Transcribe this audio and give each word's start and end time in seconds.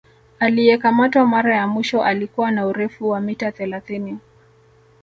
Aliyekamatwa 0.39 1.25
mara 1.27 1.55
ya 1.55 1.67
mwisho 1.67 2.03
alikuwa 2.03 2.51
na 2.51 2.65
urefu 2.67 3.09
wa 3.09 3.21
mita 3.21 3.51
thelathini 3.51 4.17